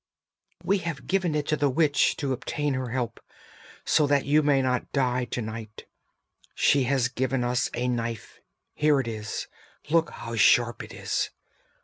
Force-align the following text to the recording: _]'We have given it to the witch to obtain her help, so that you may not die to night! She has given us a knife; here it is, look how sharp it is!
_]'We 0.65 0.79
have 0.79 1.05
given 1.05 1.35
it 1.35 1.45
to 1.49 1.55
the 1.55 1.69
witch 1.69 2.15
to 2.15 2.33
obtain 2.33 2.73
her 2.73 2.89
help, 2.89 3.19
so 3.85 4.07
that 4.07 4.25
you 4.25 4.41
may 4.41 4.59
not 4.63 4.91
die 4.91 5.25
to 5.25 5.43
night! 5.43 5.85
She 6.55 6.85
has 6.85 7.07
given 7.07 7.43
us 7.43 7.69
a 7.75 7.87
knife; 7.87 8.39
here 8.73 8.99
it 8.99 9.07
is, 9.07 9.45
look 9.91 10.09
how 10.09 10.33
sharp 10.37 10.83
it 10.83 10.91
is! 10.91 11.29